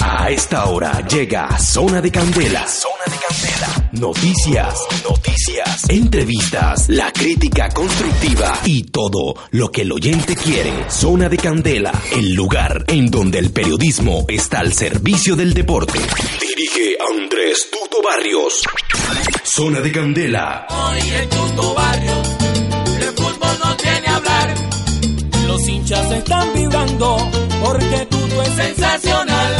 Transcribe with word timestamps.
A 0.00 0.30
esta 0.30 0.66
hora 0.66 1.06
llega 1.06 1.58
Zona 1.58 2.00
de 2.02 2.10
Candela. 2.10 2.66
Zona 2.68 3.04
de 3.06 3.16
Candela. 3.16 3.88
Noticias, 3.92 4.80
noticias, 5.02 5.88
entrevistas, 5.88 6.88
la 6.88 7.10
crítica 7.10 7.70
constructiva 7.70 8.60
y 8.64 8.84
todo 8.84 9.34
lo 9.52 9.70
que 9.70 9.82
el 9.82 9.92
oyente 9.92 10.36
quiere. 10.36 10.90
Zona 10.90 11.30
de 11.30 11.38
Candela, 11.38 11.92
el 12.12 12.34
lugar 12.34 12.84
en 12.88 13.10
donde 13.10 13.38
el 13.38 13.50
periodismo 13.50 14.26
está 14.28 14.60
al 14.60 14.74
servicio 14.74 15.36
del 15.36 15.54
deporte. 15.54 15.98
Dirige 16.40 16.98
Andrés 17.10 17.68
Tuto 17.70 18.02
Barrios. 18.02 18.62
Zona 19.42 19.80
de 19.80 19.92
Candela. 19.92 20.66
Oye, 20.68 21.26
Tuto 21.28 21.72
Barrios, 21.72 22.25
Están 25.68 26.54
vibrando 26.54 27.16
porque 27.60 28.06
es 28.42 28.48
sensacional. 28.50 29.52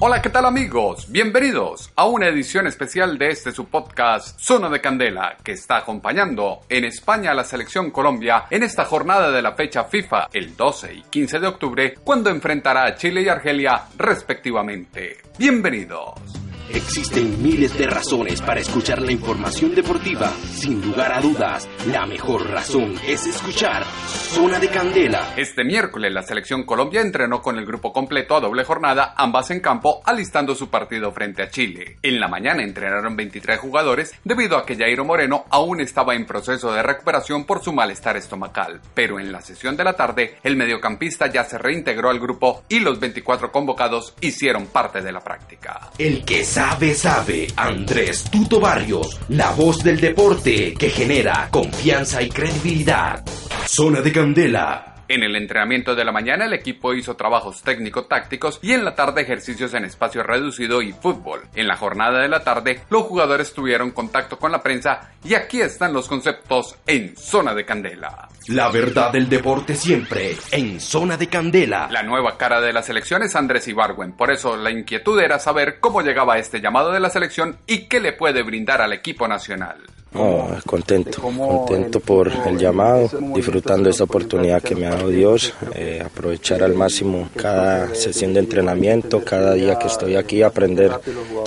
Hola, 0.00 0.20
¿qué 0.20 0.30
tal 0.30 0.46
amigos? 0.46 1.06
Bienvenidos 1.08 1.92
a 1.94 2.06
una 2.06 2.26
edición 2.26 2.66
especial 2.66 3.18
de 3.18 3.30
este 3.30 3.52
su 3.52 3.66
podcast 3.66 4.36
Zona 4.40 4.68
de 4.68 4.80
Candela, 4.80 5.36
que 5.44 5.52
está 5.52 5.76
acompañando 5.76 6.62
en 6.68 6.86
España 6.86 7.30
a 7.30 7.34
la 7.34 7.44
selección 7.44 7.92
Colombia 7.92 8.46
en 8.50 8.64
esta 8.64 8.84
jornada 8.84 9.30
de 9.30 9.42
la 9.42 9.52
fecha 9.52 9.84
FIFA 9.84 10.30
el 10.32 10.56
12 10.56 10.94
y 10.94 11.02
15 11.02 11.38
de 11.38 11.46
octubre, 11.46 11.94
cuando 12.02 12.30
enfrentará 12.30 12.84
a 12.84 12.96
Chile 12.96 13.22
y 13.22 13.28
Argelia 13.28 13.84
respectivamente. 13.96 15.18
Bienvenidos. 15.38 16.37
Existen 16.74 17.42
miles 17.42 17.76
de 17.78 17.86
razones 17.86 18.42
para 18.42 18.60
escuchar 18.60 19.00
la 19.00 19.10
información 19.10 19.74
deportiva. 19.74 20.30
Sin 20.52 20.82
lugar 20.82 21.12
a 21.12 21.20
dudas, 21.20 21.66
la 21.86 22.04
mejor 22.04 22.50
razón 22.50 22.94
es 23.06 23.26
escuchar 23.26 23.84
Zona 23.84 24.58
de 24.58 24.68
Candela. 24.68 25.32
Este 25.36 25.64
miércoles 25.64 26.12
la 26.12 26.22
selección 26.22 26.64
Colombia 26.64 27.00
entrenó 27.00 27.40
con 27.40 27.56
el 27.56 27.64
grupo 27.64 27.92
completo 27.92 28.36
a 28.36 28.40
doble 28.40 28.64
jornada, 28.64 29.14
ambas 29.16 29.50
en 29.50 29.60
campo, 29.60 30.02
alistando 30.04 30.54
su 30.54 30.68
partido 30.68 31.10
frente 31.12 31.42
a 31.42 31.48
Chile. 31.48 31.96
En 32.02 32.20
la 32.20 32.28
mañana 32.28 32.62
entrenaron 32.62 33.16
23 33.16 33.58
jugadores 33.58 34.12
debido 34.24 34.58
a 34.58 34.66
que 34.66 34.76
Jairo 34.76 35.06
Moreno 35.06 35.46
aún 35.50 35.80
estaba 35.80 36.14
en 36.14 36.26
proceso 36.26 36.70
de 36.72 36.82
recuperación 36.82 37.46
por 37.46 37.62
su 37.62 37.72
malestar 37.72 38.18
estomacal. 38.18 38.82
Pero 38.92 39.18
en 39.18 39.32
la 39.32 39.40
sesión 39.40 39.76
de 39.76 39.84
la 39.84 39.94
tarde, 39.94 40.36
el 40.42 40.56
mediocampista 40.56 41.28
ya 41.28 41.44
se 41.44 41.56
reintegró 41.56 42.10
al 42.10 42.20
grupo 42.20 42.64
y 42.68 42.80
los 42.80 43.00
24 43.00 43.50
convocados 43.50 44.14
hicieron 44.20 44.66
parte 44.66 45.00
de 45.00 45.12
la 45.12 45.20
práctica. 45.20 45.90
El 45.98 46.24
que 46.26 46.44
sabe, 46.58 46.92
sabe. 46.92 47.46
Andrés 47.54 48.24
Tuto 48.24 48.58
Barrios, 48.58 49.16
la 49.28 49.52
voz 49.52 49.78
del 49.84 50.00
deporte 50.00 50.74
que 50.74 50.90
genera 50.90 51.46
confianza 51.52 52.20
y 52.20 52.28
credibilidad. 52.28 53.24
Zona 53.64 54.00
de 54.00 54.10
Candela. 54.10 54.97
En 55.08 55.22
el 55.22 55.36
entrenamiento 55.36 55.94
de 55.94 56.04
la 56.04 56.12
mañana 56.12 56.44
el 56.44 56.52
equipo 56.52 56.92
hizo 56.92 57.16
trabajos 57.16 57.62
técnico-tácticos 57.62 58.58
y 58.60 58.72
en 58.72 58.84
la 58.84 58.94
tarde 58.94 59.22
ejercicios 59.22 59.72
en 59.72 59.86
espacio 59.86 60.22
reducido 60.22 60.82
y 60.82 60.92
fútbol. 60.92 61.40
En 61.54 61.66
la 61.66 61.76
jornada 61.76 62.20
de 62.20 62.28
la 62.28 62.44
tarde 62.44 62.82
los 62.90 63.04
jugadores 63.04 63.54
tuvieron 63.54 63.92
contacto 63.92 64.38
con 64.38 64.52
la 64.52 64.62
prensa 64.62 65.12
y 65.24 65.32
aquí 65.32 65.62
están 65.62 65.94
los 65.94 66.08
conceptos 66.08 66.76
en 66.86 67.16
Zona 67.16 67.54
de 67.54 67.64
Candela. 67.64 68.28
La 68.48 68.68
verdad 68.68 69.10
del 69.10 69.30
deporte 69.30 69.74
siempre 69.74 70.36
en 70.52 70.78
Zona 70.78 71.16
de 71.16 71.28
Candela. 71.28 71.88
La 71.90 72.02
nueva 72.02 72.36
cara 72.36 72.60
de 72.60 72.74
la 72.74 72.82
selección 72.82 73.22
es 73.22 73.34
Andrés 73.34 73.66
Ibargüen, 73.66 74.12
por 74.12 74.30
eso 74.30 74.58
la 74.58 74.70
inquietud 74.70 75.18
era 75.20 75.38
saber 75.38 75.80
cómo 75.80 76.02
llegaba 76.02 76.36
este 76.36 76.60
llamado 76.60 76.92
de 76.92 77.00
la 77.00 77.08
selección 77.08 77.56
y 77.66 77.88
qué 77.88 78.00
le 78.00 78.12
puede 78.12 78.42
brindar 78.42 78.82
al 78.82 78.92
equipo 78.92 79.26
nacional. 79.26 79.78
No, 80.12 80.48
contento, 80.64 81.20
contento 81.20 82.00
por 82.00 82.32
el 82.46 82.56
llamado, 82.56 83.10
disfrutando 83.34 83.90
esta 83.90 84.04
oportunidad 84.04 84.62
que 84.62 84.74
me 84.74 84.86
ha 84.86 84.90
dado 84.90 85.08
Dios, 85.08 85.52
eh, 85.74 86.02
aprovechar 86.04 86.62
al 86.62 86.74
máximo 86.74 87.28
cada 87.36 87.94
sesión 87.94 88.32
de 88.32 88.40
entrenamiento, 88.40 89.22
cada 89.22 89.52
día 89.52 89.78
que 89.78 89.86
estoy 89.86 90.16
aquí, 90.16 90.42
aprender 90.42 90.92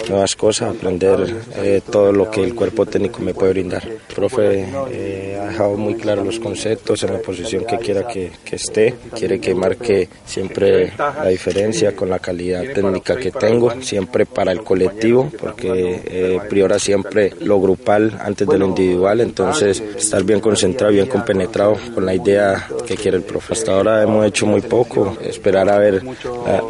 nuevas 0.08 0.36
cosas, 0.36 0.76
aprender 0.76 1.36
eh, 1.56 1.82
todo 1.90 2.12
lo 2.12 2.30
que 2.30 2.44
el 2.44 2.54
cuerpo 2.54 2.86
técnico 2.86 3.22
me 3.22 3.34
puede 3.34 3.54
brindar. 3.54 3.84
El 3.84 4.16
profe 4.16 4.68
eh, 4.92 5.40
ha 5.42 5.48
dejado 5.48 5.76
muy 5.76 5.96
claros 5.96 6.24
los 6.24 6.40
conceptos 6.40 7.02
en 7.04 7.14
la 7.14 7.20
posición 7.20 7.66
que 7.66 7.80
quiera 7.80 8.08
que, 8.08 8.32
que 8.46 8.58
esté, 8.58 8.94
quiere 9.16 9.40
que 9.40 9.56
marque 9.56 10.08
siempre 10.24 10.94
la 10.98 11.28
diferencia 11.28 11.96
con 11.96 12.12
la 12.12 12.20
calidad 12.20 12.62
técnica 12.74 13.16
que 13.16 13.32
tengo, 13.32 13.82
siempre 13.82 14.28
para 14.28 14.52
el 14.52 14.64
colectivo, 14.64 15.32
porque 15.40 16.40
priora 16.48 16.78
siempre 16.78 17.34
lo 17.40 17.60
grupal 17.60 18.20
antes 18.24 18.48
de 18.48 18.51
lo 18.58 18.68
individual, 18.68 19.22
entonces 19.22 19.80
estar 19.80 20.24
bien 20.24 20.40
concentrado, 20.40 20.94
bien 20.94 21.08
compenetrado 21.08 21.78
con 21.94 22.06
la 22.06 22.14
idea 22.14 22.68
que 22.86 22.96
quiere 22.96 23.18
el 23.18 23.24
profe. 23.24 23.54
Hasta 23.54 23.74
ahora 23.74 24.04
hemos 24.04 24.26
hecho 24.26 24.46
muy 24.46 24.62
poco, 24.62 25.18
esperar 25.22 25.70
a 25.70 25.78
ver 25.78 26.04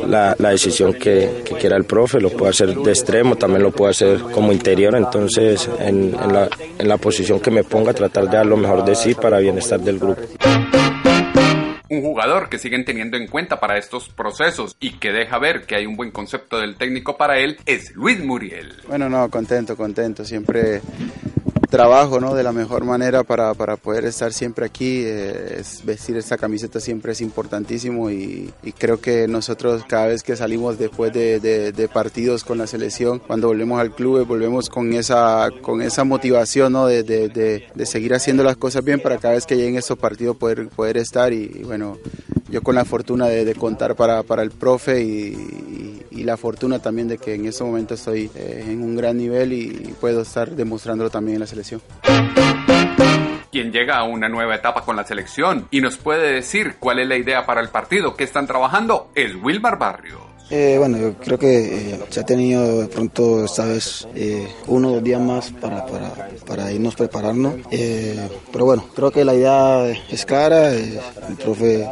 la, 0.08 0.36
la, 0.38 0.50
decisión 0.50 0.94
que, 0.94 1.44
que, 1.46 1.56
quiera 1.56 1.78
el 1.78 1.86
profe, 1.86 2.20
lo 2.20 2.30
puedo 2.30 2.50
hacer 2.50 2.76
de 2.76 2.92
extremo, 2.92 3.36
también 3.36 3.64
lo 3.64 3.72
puedo 3.72 3.92
hacer 3.92 4.20
como 4.34 4.52
interior, 4.52 4.96
entonces 4.96 5.70
en, 5.80 6.16
en, 6.16 6.34
la, 6.34 6.50
en 6.78 6.88
la 6.88 6.98
posición 6.98 7.40
que 7.40 7.52
me 7.52 7.64
ponga, 7.64 7.94
tratar 7.94 8.30
de 8.30 8.38
dar 8.38 8.46
lo 8.46 8.58
mejor 8.58 8.84
de 8.86 8.96
sí 8.96 9.14
para 9.14 9.40
bienestar 9.40 9.80
del 9.80 10.00
grupo. 10.00 10.22
Un 11.92 12.02
jugador 12.04 12.48
que 12.48 12.58
siguen 12.58 12.86
teniendo 12.86 13.18
en 13.18 13.28
cuenta 13.28 13.60
para 13.60 13.78
estos 13.78 14.08
procesos 14.08 14.78
y 14.80 14.92
que 14.94 15.12
deja 15.12 15.38
ver 15.40 15.64
que 15.64 15.76
hay 15.76 15.86
un 15.86 15.98
buen 15.98 16.10
concepto 16.10 16.58
del 16.58 16.78
técnico 16.78 17.18
para 17.18 17.38
él 17.40 17.58
es 17.66 17.94
Luis 17.96 18.24
Muriel. 18.24 18.76
Bueno, 18.88 19.10
no, 19.10 19.30
contento, 19.30 19.76
contento. 19.76 20.24
Siempre 20.24 20.80
trabajo 21.72 22.20
¿no? 22.20 22.36
de 22.36 22.44
la 22.44 22.52
mejor 22.52 22.84
manera 22.84 23.24
para, 23.24 23.56
para 23.56 23.78
poder 23.78 24.06
estar 24.06 24.34
siempre 24.34 24.66
aquí. 24.66 25.04
Eh, 25.04 25.58
es, 25.60 25.84
vestir 25.84 26.18
esta 26.18 26.38
camiseta 26.38 26.80
siempre 26.80 27.14
es 27.14 27.22
importantísimo 27.22 28.12
y, 28.12 28.54
creo 28.78 29.00
que 29.00 29.28
nosotros 29.28 29.84
cada 29.88 30.08
vez 30.08 30.22
que 30.22 30.36
salimos 30.36 30.78
después 30.78 31.14
de, 31.14 31.90
partidos 31.92 32.44
con 32.44 32.58
la 32.58 32.68
selección, 32.68 33.20
cuando 33.20 33.48
volvemos 33.48 33.80
al 33.80 33.96
club, 33.96 34.26
volvemos 34.28 34.70
con 34.70 34.94
esa, 34.94 35.50
con 35.62 35.82
esa 35.82 36.04
motivación 36.04 36.74
¿no? 36.74 36.88
de, 36.88 37.04
de, 37.04 37.86
seguir 37.86 38.14
haciendo 38.14 38.44
las 38.44 38.58
cosas 38.58 38.84
bien 38.84 39.00
para 39.00 39.18
cada 39.18 39.36
vez 39.36 39.46
que 39.46 39.56
lleguen 39.56 39.78
estos 39.78 39.98
partidos 39.98 40.38
poder, 40.38 40.68
poder 40.70 40.98
estar 40.98 41.32
y, 41.34 41.48
bueno, 41.64 41.98
yo 42.50 42.62
con 42.62 42.76
la 42.76 42.84
fortuna 42.84 43.28
de, 43.28 43.56
contar 43.56 43.96
para, 43.96 44.24
para, 44.24 44.44
el 44.44 44.52
profe 44.52 45.02
y, 45.02 45.91
la 46.12 46.38
fortuna 46.38 46.80
también 46.80 47.08
de 47.08 47.18
que 47.18 47.36
en 47.36 47.46
este 47.46 47.64
momento 47.64 47.96
estoy 47.96 48.30
eh, 48.36 48.66
en 48.68 48.82
un 48.82 48.96
gran 48.96 49.18
nivel 49.18 49.54
y 49.54 49.96
puedo 50.00 50.22
estar 50.22 50.52
demostrándolo 50.52 51.10
también 51.10 51.36
en 51.36 51.42
la 51.42 51.48
selección. 51.48 51.82
Quien 53.52 53.72
llega 53.72 53.98
a 53.98 54.04
una 54.04 54.30
nueva 54.30 54.56
etapa 54.56 54.84
con 54.84 54.96
la 54.96 55.04
selección 55.06 55.68
y 55.72 55.82
nos 55.82 55.98
puede 55.98 56.34
decir 56.34 56.76
cuál 56.80 57.00
es 57.00 57.08
la 57.08 57.18
idea 57.18 57.46
para 57.46 57.62
el 57.62 57.70
partido 57.70 58.16
que 58.16 58.24
están 58.24 58.48
trabajando 58.48 59.10
es 59.14 59.36
Wilmar 59.36 59.78
Barrios. 59.78 60.22
Eh, 60.50 60.76
bueno, 60.78 60.98
yo 60.98 61.14
creo 61.14 61.40
que 61.40 61.94
eh, 61.94 62.00
se 62.10 62.20
ha 62.20 62.26
tenido 62.26 62.82
de 62.82 62.88
pronto 62.88 63.46
esta 63.46 63.64
vez 63.64 64.06
eh, 64.16 64.46
uno 64.68 64.90
o 64.90 64.92
dos 64.96 65.04
días 65.04 65.22
más 65.22 65.50
para, 65.52 65.86
para, 65.86 66.30
para 66.46 66.72
irnos 66.74 66.94
preparando. 66.96 67.58
Eh, 67.72 68.20
pero 68.52 68.66
bueno, 68.66 68.86
creo 68.94 69.12
que 69.12 69.24
la 69.24 69.34
idea 69.34 69.90
es 70.10 70.26
clara. 70.26 70.72
el 70.74 71.00
profe 71.42 71.88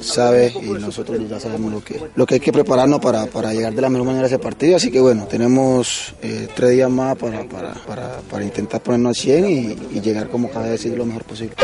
sabe 0.00 0.52
y 0.62 0.70
nosotros 0.70 1.18
ya 1.28 1.40
sabemos 1.40 1.72
lo 1.72 1.82
que, 1.82 2.00
lo 2.14 2.26
que 2.26 2.34
hay 2.34 2.40
que 2.40 2.52
prepararnos 2.52 3.00
para, 3.00 3.26
para 3.26 3.52
llegar 3.52 3.74
de 3.74 3.82
la 3.82 3.88
mejor 3.88 4.06
manera 4.06 4.24
a 4.24 4.26
ese 4.26 4.38
partido. 4.38 4.76
Así 4.76 4.90
que 4.90 5.00
bueno, 5.00 5.26
tenemos 5.26 6.14
eh, 6.22 6.48
tres 6.54 6.70
días 6.70 6.90
más 6.90 7.16
para, 7.16 7.44
para, 7.44 7.74
para, 8.30 8.44
intentar 8.44 8.80
ponernos 8.80 9.10
al 9.10 9.22
100 9.22 9.48
y, 9.48 9.98
y 9.98 10.00
llegar 10.00 10.28
como 10.28 10.50
cada 10.50 10.70
vez 10.70 10.84
lo 10.86 11.04
mejor 11.04 11.24
posible. 11.24 11.54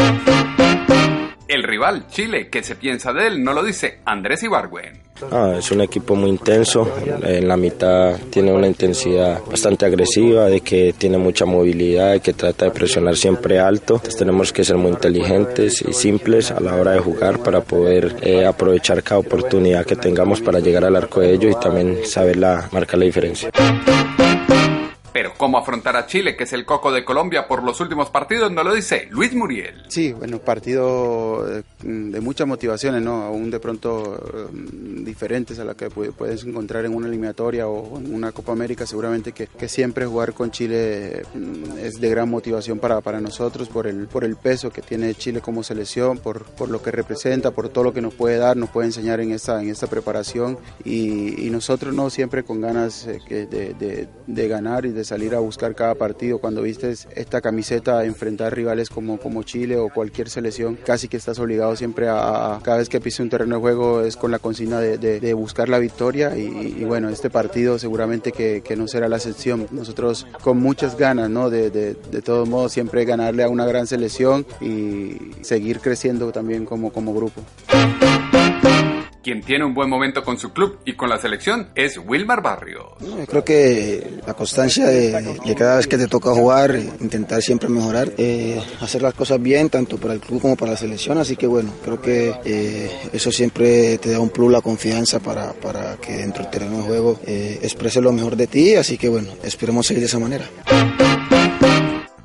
El 1.55 1.63
rival, 1.63 2.09
Chile, 2.09 2.49
que 2.49 2.65
se 2.65 2.75
piensa 2.75 3.13
de 3.13 3.29
él, 3.29 3.45
no 3.45 3.53
lo 3.53 3.63
dice 3.63 3.99
Andrés 4.07 4.43
Ibargüen. 4.43 4.99
Ah, 5.31 5.55
es 5.57 5.71
un 5.71 5.83
equipo 5.83 6.17
muy 6.17 6.29
intenso, 6.29 6.91
en 7.23 7.47
la 7.47 7.57
mitad 7.57 8.17
tiene 8.29 8.53
una 8.53 8.67
intensidad 8.67 9.41
bastante 9.49 9.87
agresiva, 9.87 10.47
de 10.47 10.63
que 10.63 10.95
tiene 10.99 11.17
mucha 11.17 11.45
movilidad, 11.45 12.11
de 12.11 12.19
que 12.19 12.33
trata 12.33 12.65
de 12.65 12.73
presionar 12.73 13.15
siempre 13.15 13.61
alto. 13.61 14.03
Tenemos 14.19 14.53
que 14.53 14.65
ser 14.65 14.79
muy 14.79 14.91
inteligentes 14.91 15.81
y 15.83 15.93
simples 15.93 16.51
a 16.51 16.59
la 16.59 16.75
hora 16.75 16.91
de 16.91 16.99
jugar 16.99 17.39
para 17.39 17.61
poder 17.61 18.17
eh, 18.23 18.45
aprovechar 18.45 19.05
cada 19.05 19.21
oportunidad 19.21 19.87
que 19.87 19.95
tengamos 19.95 20.41
para 20.41 20.59
llegar 20.59 20.85
al 20.85 20.97
arco 20.97 21.21
de 21.21 21.35
ellos 21.35 21.55
y 21.57 21.61
también 21.63 22.05
saber 22.05 22.37
la, 22.37 22.69
marcar 22.73 22.99
la 22.99 23.05
diferencia. 23.05 23.53
Pero 25.15 25.33
cómo 25.37 25.59
afrontar 25.59 25.97
a 25.97 26.07
Chile, 26.07 26.35
que 26.35 26.43
es 26.43 26.53
el 26.53 26.65
coco 26.65 26.91
de 26.91 27.05
Colombia 27.05 27.47
por 27.47 27.63
los 27.63 27.81
últimos 27.81 28.11
partidos, 28.11 28.51
no 28.51 28.65
lo 28.65 28.75
dice 28.75 29.07
Luis 29.13 29.33
Muriel. 29.33 29.85
Sí, 29.87 30.13
bueno, 30.13 30.41
partido 30.41 31.47
de 31.85 32.21
muchas 32.21 32.49
motivaciones, 32.49 33.01
¿no? 33.01 33.23
Aún 33.23 33.49
de 33.49 33.61
pronto 33.61 34.21
um, 34.53 35.05
diferentes 35.05 35.61
a 35.61 35.65
las 35.65 35.77
que 35.77 35.89
puedes 35.89 36.45
encontrar 36.45 36.85
en 36.85 36.97
una 36.97 37.07
eliminatoria 37.07 37.69
o 37.69 37.97
en 37.97 38.13
una 38.13 38.33
Copa 38.33 38.51
América, 38.51 38.87
seguramente 38.87 39.31
que, 39.31 39.47
que 39.47 39.69
siempre 39.69 40.05
jugar 40.05 40.33
con 40.33 40.51
Chile 40.51 41.23
um, 41.37 41.79
es 41.79 42.01
de 42.01 42.11
gran 42.11 42.29
motivación 42.29 42.81
para, 42.81 43.01
para 43.01 43.21
nosotros 43.21 43.69
por 43.69 43.87
el, 43.87 44.09
por 44.09 44.25
el 44.25 44.35
peso 44.35 44.71
que 44.71 44.83
tiene 44.83 45.15
Chile 45.15 45.41
como 45.41 45.63
selección, 45.63 46.19
por, 46.19 46.45
por 46.45 46.71
lo 46.71 46.83
que 46.83 46.91
representa, 46.91 47.53
por 47.53 47.69
todo 47.69 47.85
lo 47.85 47.95
que 47.95 48.01
nos 48.01 48.15
puede 48.15 48.39
dar, 48.39 48.57
nos 48.57 48.71
puede 48.71 48.89
enseñar 48.89 49.21
en 49.21 49.31
esta, 49.31 49.63
en 49.63 49.69
esta 49.69 49.87
preparación 49.87 50.59
y, 50.85 51.45
nosotros 51.55 51.95
no 51.95 52.11
siempre 52.11 52.43
con 52.43 52.61
ganas 52.61 53.07
de, 53.07 53.47
de, 53.47 54.09
de 54.27 54.49
ganar 54.49 54.87
y 54.87 54.91
de 54.91 55.04
salir 55.05 55.35
a 55.35 55.39
buscar 55.39 55.75
cada 55.75 55.95
partido. 55.95 56.39
Cuando 56.39 56.63
vistes 56.63 57.09
esta 57.15 57.41
camiseta, 57.41 58.05
enfrentar 58.05 58.55
rivales 58.55 58.91
como, 58.91 59.19
como 59.19 59.43
Chile 59.43 59.77
o 59.77 59.89
cualquier 59.89 60.31
selección, 60.31 60.77
casi 60.85 61.09
que 61.09 61.17
estás 61.17 61.39
obligado 61.39 61.77
siempre 61.77 62.09
a, 62.09 62.61
cada 62.63 62.79
vez 62.79 62.89
que 62.89 63.01
pise 63.01 63.23
un 63.23 63.31
terreno 63.31 63.57
de 63.57 63.61
juego 63.61 64.03
es 64.03 64.17
con 64.17 64.31
la 64.31 64.39
consigna 64.39 64.81
de, 64.81 65.35
buscar 65.35 65.69
la 65.69 65.79
victoria 65.79 66.37
y, 66.37 66.85
bueno, 66.85 67.09
este 67.09 67.29
partido 67.29 67.79
seguramente 67.79 68.33
que, 68.33 68.63
que, 68.63 68.77
no 68.77 68.87
será 68.89 69.09
la 69.09 69.17
excepción. 69.17 69.67
Nosotros 69.71 70.27
con 70.43 70.59
muchas 70.59 70.97
ganas, 70.97 71.31
¿no? 71.31 71.51
De, 71.51 71.71
de, 71.71 71.95
de 71.95 72.23
todos 72.23 72.49
modos, 72.49 72.73
siempre 72.73 73.05
ganarle 73.05 73.43
a 73.43 73.49
una 73.49 73.67
gran 73.67 73.87
selección 73.87 74.47
y 74.61 75.33
seguir 75.43 75.81
creciendo 75.81 76.33
también 76.33 76.65
como, 76.65 76.93
como 76.93 77.15
grupo. 77.15 77.43
Quien 79.25 79.41
tiene 79.41 79.65
un 79.65 79.73
buen 79.73 79.89
momento 79.89 80.23
con 80.23 80.39
su 80.39 80.53
club 80.53 80.81
y 80.85 80.93
con 80.93 81.09
la 81.09 81.17
selección 81.17 81.71
es 81.75 81.97
Wilmar 81.97 82.43
Barrios. 82.43 82.85
creo 83.27 83.43
que 83.43 84.21
la 84.27 84.35
constancia 84.35 84.85
de, 84.87 85.55
cada 85.57 85.79
vez 85.79 85.87
que 85.87 85.97
te 85.97 86.09
toca 86.09 86.35
jugar, 86.35 86.79
intentar 87.01 87.41
siempre 87.41 87.71
mejorar, 87.71 88.13
eh, 88.19 88.61
hacer 88.83 89.01
las 89.01 89.15
cosas 89.15 89.41
bien, 89.41 89.71
tanto 89.71 89.97
para 89.97 90.13
el 90.13 90.21
club 90.21 90.43
como 90.43 90.57
para 90.57 90.73
la 90.73 90.77
selección. 90.77 91.17
Así 91.17 91.37
que 91.37 91.47
bueno, 91.47 91.73
creo 91.83 92.03
que 92.03 92.35
eh, 92.45 92.91
eso 93.15 93.33
siempre 93.33 93.97
te 93.97 94.11
da 94.11 94.21
un 94.21 94.29
plus, 94.29 94.53
la 94.53 94.61
confianza 94.61 95.21
para, 95.21 95.55
para 95.55 95.97
que 95.97 96.19
dentro 96.19 96.43
del 96.43 96.51
terreno 96.51 96.77
de 96.77 96.83
juego 96.83 97.19
eh, 97.27 97.61
exprese 97.63 98.03
lo 98.03 98.13
mejor 98.13 98.37
de 98.37 98.47
ti. 98.47 98.75
Así 98.75 98.99
que 98.99 99.09
bueno, 99.09 99.31
esperemos 99.43 99.87
seguir 99.87 100.03
de 100.03 100.07
esa 100.07 100.19
manera. 100.19 100.45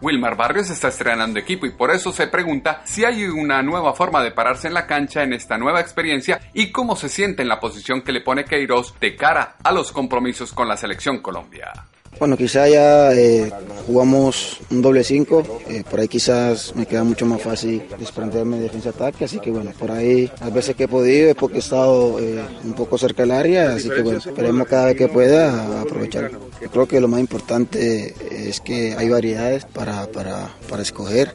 Wilmar 0.01 0.37
Barrios 0.37 0.69
está 0.69 0.87
estrenando 0.87 1.39
equipo 1.39 1.65
y 1.65 1.71
por 1.71 1.91
eso 1.91 2.11
se 2.11 2.27
pregunta 2.27 2.81
si 2.85 3.03
hay 3.03 3.25
una 3.25 3.61
nueva 3.61 3.93
forma 3.93 4.23
de 4.23 4.31
pararse 4.31 4.67
en 4.67 4.73
la 4.73 4.87
cancha 4.87 5.23
en 5.23 5.33
esta 5.33 5.57
nueva 5.57 5.81
experiencia 5.81 6.39
y 6.53 6.71
cómo 6.71 6.95
se 6.95 7.09
siente 7.09 7.41
en 7.41 7.49
la 7.49 7.59
posición 7.59 8.01
que 8.01 8.11
le 8.11 8.21
pone 8.21 8.45
Queiroz 8.45 8.97
de 8.99 9.15
cara 9.15 9.57
a 9.63 9.71
los 9.71 9.91
compromisos 9.91 10.53
con 10.53 10.67
la 10.67 10.77
selección 10.77 11.19
Colombia. 11.19 11.73
Bueno, 12.19 12.35
quizá 12.35 12.67
ya 12.67 13.13
eh, 13.13 13.49
jugamos 13.87 14.59
un 14.69 14.81
doble 14.81 15.05
5, 15.05 15.61
eh, 15.69 15.83
por 15.89 16.01
ahí 16.01 16.09
quizás 16.09 16.75
me 16.75 16.85
queda 16.85 17.05
mucho 17.05 17.25
más 17.25 17.41
fácil 17.41 17.81
desprenderme 17.97 18.57
de 18.57 18.63
defensa-ataque, 18.63 19.23
así 19.23 19.39
que 19.39 19.49
bueno, 19.51 19.71
por 19.79 19.89
ahí 19.89 20.29
las 20.41 20.53
veces 20.53 20.75
que 20.75 20.83
he 20.83 20.87
podido 20.89 21.29
es 21.29 21.35
porque 21.35 21.57
he 21.57 21.59
estado 21.59 22.19
eh, 22.19 22.43
un 22.65 22.73
poco 22.73 22.97
cerca 22.97 23.23
del 23.23 23.31
área, 23.31 23.71
así 23.71 23.89
que 23.89 24.01
bueno, 24.01 24.19
esperemos 24.19 24.67
cada 24.67 24.87
vez 24.87 24.97
que 24.97 25.07
pueda 25.07 25.79
aprovechar. 25.81 26.31
Yo 26.61 26.69
creo 26.69 26.87
que 26.89 26.99
lo 26.99 27.07
más 27.07 27.21
importante 27.21 28.13
es 28.49 28.59
que 28.59 28.95
hay 28.97 29.07
variedades 29.07 29.63
para, 29.63 30.05
para, 30.07 30.49
para 30.69 30.81
escoger, 30.81 31.33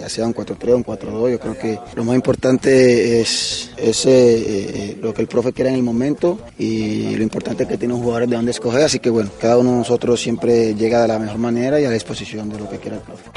ya 0.00 0.08
sea 0.08 0.26
un 0.26 0.34
4-3 0.34 0.72
o 0.72 0.76
un 0.76 0.84
4-2, 0.84 1.30
yo 1.30 1.38
creo 1.38 1.56
que 1.56 1.78
lo 1.94 2.02
más 2.02 2.16
importante 2.16 3.20
es, 3.20 3.69
es 3.80 4.96
lo 5.00 5.14
que 5.14 5.22
el 5.22 5.28
profe 5.28 5.52
quiera 5.52 5.70
en 5.70 5.76
el 5.76 5.82
momento 5.82 6.38
y 6.58 7.16
lo 7.16 7.22
importante 7.22 7.64
es 7.64 7.68
que 7.68 7.78
tiene 7.78 7.94
un 7.94 8.02
jugador 8.02 8.28
de 8.28 8.36
dónde 8.36 8.50
escoger, 8.50 8.82
así 8.82 8.98
que 8.98 9.10
bueno, 9.10 9.30
cada 9.40 9.58
uno 9.58 9.70
de 9.72 9.76
nosotros 9.78 10.20
siempre 10.20 10.74
llega 10.74 11.02
de 11.02 11.08
la 11.08 11.18
mejor 11.18 11.38
manera 11.38 11.80
y 11.80 11.84
a 11.84 11.88
la 11.88 11.94
disposición 11.94 12.48
de 12.48 12.58
lo 12.58 12.68
que 12.68 12.78
quiera 12.78 12.96
el 12.96 13.02
profe. 13.02 13.30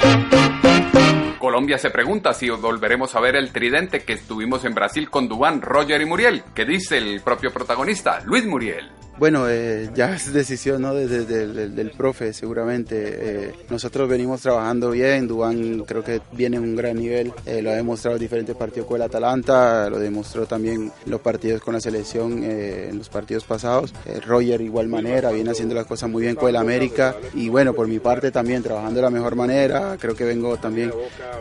Colombia 1.38 1.76
se 1.76 1.90
pregunta 1.90 2.32
si 2.32 2.48
volveremos 2.48 3.14
a 3.14 3.20
ver 3.20 3.36
el 3.36 3.52
tridente 3.52 4.02
que 4.02 4.14
estuvimos 4.14 4.64
en 4.64 4.74
Brasil 4.74 5.10
con 5.10 5.28
Dubán, 5.28 5.60
Roger 5.60 6.00
y 6.00 6.06
Muriel, 6.06 6.42
que 6.54 6.64
dice 6.64 6.96
el 6.96 7.20
propio 7.20 7.52
protagonista, 7.52 8.22
Luis 8.24 8.46
Muriel. 8.46 8.90
Bueno, 9.16 9.48
eh, 9.48 9.90
ya 9.94 10.16
es 10.16 10.32
decisión 10.32 10.82
¿no? 10.82 10.92
Desde, 10.92 11.24
del, 11.24 11.90
profe, 11.92 12.32
seguramente. 12.32 12.96
Eh, 12.98 13.52
nosotros 13.70 14.08
venimos 14.08 14.40
trabajando 14.40 14.90
bien, 14.90 15.28
Dubán 15.28 15.84
creo 15.86 16.02
que 16.02 16.20
viene 16.32 16.56
en 16.56 16.64
un 16.64 16.76
gran 16.76 16.96
nivel, 16.96 17.32
eh, 17.46 17.62
lo 17.62 17.70
ha 17.70 17.74
demostrado 17.74 18.16
en 18.16 18.22
diferentes 18.22 18.56
partidos 18.56 18.88
con 18.88 18.96
el 18.96 19.02
Atalanta, 19.02 19.88
lo 19.88 20.00
demostró 20.00 20.46
también 20.46 20.90
los 21.06 21.20
partidos 21.20 21.62
con 21.62 21.74
la 21.74 21.80
selección 21.80 22.42
en 22.42 22.98
los 22.98 23.08
partidos 23.08 23.44
pasados. 23.44 23.94
Roger 24.26 24.60
igual 24.60 24.88
manera, 24.88 25.30
viene 25.30 25.50
haciendo 25.50 25.76
las 25.76 25.86
cosas 25.86 26.10
muy 26.10 26.22
bien 26.22 26.34
con 26.34 26.48
el 26.48 26.56
América 26.56 27.14
y 27.34 27.48
bueno, 27.48 27.72
por 27.72 27.86
mi 27.86 28.00
parte 28.00 28.32
también 28.32 28.62
trabajando 28.62 28.96
de 28.96 29.02
la 29.02 29.10
mejor 29.10 29.36
manera, 29.36 29.96
creo 30.00 30.16
que 30.16 30.24
vengo 30.24 30.56
también 30.56 30.92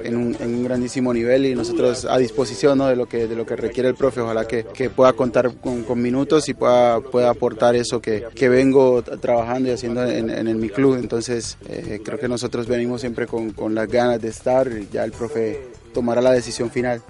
en 0.04 0.16
un, 0.16 0.38
en 0.40 0.56
un 0.56 0.64
grandísimo 0.64 1.12
nivel 1.12 1.48
y 1.48 1.56
nosotros 1.56 2.06
a 2.06 2.18
disposición 2.18 2.78
¿no? 2.78 2.88
de, 2.88 2.96
lo 2.96 3.08
que, 3.08 3.28
de 3.28 3.36
lo 3.36 3.46
que 3.46 3.56
requiere 3.56 3.90
el 3.90 3.96
profe, 3.96 4.22
ojalá 4.22 4.46
que, 4.46 4.66
que 4.66 4.92
pueda 4.92 5.14
contar 5.14 5.56
con, 5.56 5.84
con 5.84 6.02
minutos 6.02 6.48
y 6.50 6.54
pueda, 6.54 7.00
pueda 7.00 7.32
aportar 7.32 7.63
eso 7.72 8.02
que, 8.02 8.26
que 8.36 8.50
vengo 8.50 9.02
trabajando 9.04 9.70
y 9.70 9.72
haciendo 9.72 10.06
en, 10.06 10.30
en, 10.30 10.60
mi 10.60 10.70
club. 10.70 10.96
Entonces 10.96 11.58
eh, 11.68 12.02
creo 12.04 12.20
que 12.20 12.28
nosotros 12.28 12.68
venimos 12.68 13.02
siempre 13.02 13.28
con, 13.28 13.52
con 13.52 13.74
las 13.74 13.88
ganas 13.88 14.22
de 14.22 14.30
estar 14.30 14.68
y 14.68 14.88
ya 14.92 15.04
el 15.04 15.12
profe 15.12 15.60
tomará 15.94 16.22
la 16.22 16.32
decisión 16.32 16.70
final. 16.70 17.02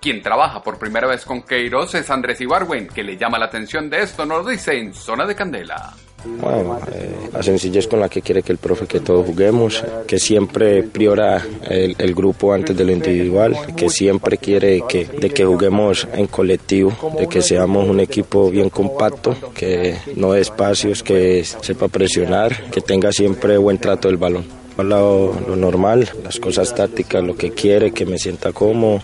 Quien 0.00 0.20
trabaja 0.20 0.62
por 0.62 0.78
primera 0.78 1.06
vez 1.06 1.24
con 1.24 1.42
Queiroz 1.42 1.94
es 1.94 2.10
Andrés 2.10 2.40
Ibarwen, 2.40 2.88
que 2.88 3.02
le 3.02 3.16
llama 3.16 3.38
la 3.38 3.46
atención 3.46 3.88
de 3.88 4.02
esto, 4.02 4.26
nos 4.26 4.44
lo 4.44 4.50
dice 4.50 4.78
en 4.78 4.92
Zona 4.92 5.24
de 5.26 5.34
Candela. 5.34 5.94
Bueno, 6.26 6.78
eh, 6.92 7.28
la 7.32 7.42
sencillez 7.42 7.86
con 7.86 8.00
la 8.00 8.08
que 8.08 8.22
quiere 8.22 8.42
que 8.42 8.52
el 8.52 8.58
profe 8.58 8.86
que 8.86 9.00
todos 9.00 9.26
juguemos, 9.26 9.82
que 10.06 10.18
siempre 10.18 10.82
priora 10.82 11.44
el, 11.68 12.14
grupo 12.14 12.52
antes 12.52 12.76
de 12.76 12.84
lo 12.84 12.92
individual, 12.92 13.56
que 13.76 13.90
siempre 13.90 14.38
quiere 14.38 14.82
que, 14.88 15.06
de 15.06 15.30
que 15.30 15.44
juguemos 15.44 16.06
en 16.14 16.26
colectivo, 16.26 16.92
de 17.18 17.28
que 17.28 17.42
seamos 17.42 17.88
un 17.88 18.00
equipo 18.00 18.50
bien 18.50 18.70
compacto, 18.70 19.36
que 19.54 19.96
no 20.16 20.32
dé 20.32 20.40
espacios, 20.40 21.02
que 21.02 21.44
sepa 21.44 21.88
presionar, 21.88 22.70
que 22.70 22.80
tenga 22.80 23.12
siempre 23.12 23.56
buen 23.56 23.78
trato 23.78 24.08
del 24.08 24.16
balón 24.16 24.63
lo, 24.82 25.38
lo, 25.46 25.56
normal, 25.56 26.08
las 26.22 26.40
cosas 26.40 26.74
tácticas, 26.74 27.22
lo 27.22 27.36
que 27.36 27.52
quiere, 27.52 27.92
que 27.92 28.06
me 28.06 28.18
sienta 28.18 28.52
cómodo, 28.52 29.00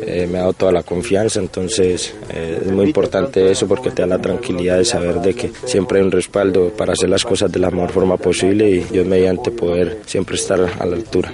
eh, 0.00 0.28
me 0.30 0.38
ha 0.38 0.42
dado 0.42 0.52
toda 0.52 0.72
la 0.72 0.82
confianza, 0.82 1.40
entonces 1.40 2.14
eh, 2.30 2.62
es 2.64 2.72
muy 2.72 2.86
importante 2.86 3.50
eso 3.50 3.66
porque 3.66 3.90
te 3.90 4.02
da 4.02 4.08
la 4.08 4.18
tranquilidad 4.20 4.78
de 4.78 4.84
saber 4.84 5.20
de 5.20 5.34
que 5.34 5.52
siempre 5.64 5.98
hay 5.98 6.04
un 6.04 6.12
respaldo 6.12 6.70
para 6.70 6.92
hacer 6.92 7.08
las 7.08 7.24
cosas 7.24 7.50
de 7.50 7.58
la 7.58 7.70
mejor 7.70 7.90
forma 7.90 8.16
posible 8.16 8.70
y 8.70 8.86
yo 8.92 9.04
mediante 9.04 9.50
poder 9.50 9.98
siempre 10.06 10.36
estar 10.36 10.60
a 10.78 10.86
la 10.86 10.96
altura. 10.96 11.32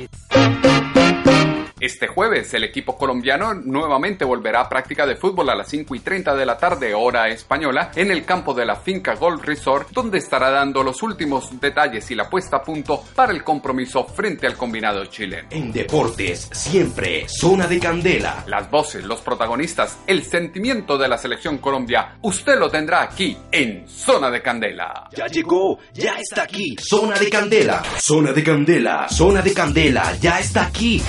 Este 1.87 2.09
jueves 2.09 2.53
el 2.53 2.65
equipo 2.65 2.99
colombiano 2.99 3.55
nuevamente 3.55 4.25
volverá 4.25 4.63
a 4.63 4.69
práctica 4.69 5.07
de 5.07 5.15
fútbol 5.15 5.51
a 5.51 5.55
las 5.55 5.69
5 5.69 5.95
y 5.95 6.01
30 6.01 6.35
de 6.35 6.45
la 6.45 6.59
tarde 6.59 6.93
hora 6.95 7.29
española 7.29 7.93
en 7.95 8.11
el 8.11 8.25
campo 8.25 8.55
de 8.55 8.65
la 8.65 8.75
finca 8.75 9.15
Gold 9.15 9.45
Resort 9.45 9.91
donde 9.93 10.19
estará 10.19 10.51
dando 10.51 10.83
los 10.83 11.01
últimos 11.05 11.61
detalles 11.61 12.11
y 12.11 12.17
la 12.17 12.29
puesta 12.29 12.57
a 12.57 12.63
punto 12.65 13.05
para 13.15 13.31
el 13.31 13.45
compromiso 13.45 14.05
frente 14.05 14.49
al 14.49 14.57
combinado 14.57 15.05
chileno. 15.07 15.47
En 15.53 15.71
deportes 15.71 16.49
siempre 16.51 17.29
zona 17.29 17.69
de 17.69 17.79
candela. 17.79 18.43
Las 18.49 18.69
voces, 18.69 19.05
los 19.05 19.21
protagonistas, 19.21 19.97
el 20.09 20.25
sentimiento 20.25 20.99
de 20.99 21.07
la 21.07 21.19
selección 21.19 21.59
Colombia, 21.59 22.19
usted 22.23 22.59
lo 22.59 22.69
tendrá 22.69 23.03
aquí 23.03 23.39
en 23.53 23.87
Zona 23.89 24.29
de 24.29 24.43
Candela. 24.43 25.09
Ya 25.17 25.29
llegó, 25.29 25.79
ya 25.95 26.19
está 26.19 26.43
aquí, 26.43 26.75
Zona 26.81 27.17
de 27.17 27.31
Candela. 27.31 27.81
Zona 28.01 28.33
de 28.33 28.43
Candela, 28.43 29.09
Zona 29.09 29.41
de 29.41 29.55
Candela, 29.55 30.17
ya 30.21 30.41
está 30.41 30.67
aquí. 30.67 31.01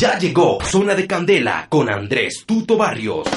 Ya 0.00 0.16
llegó 0.16 0.56
Zona 0.64 0.94
de 0.94 1.06
Candela 1.06 1.66
con 1.68 1.90
Andrés 1.90 2.44
Tuto 2.46 2.78
Barrios. 2.78 3.28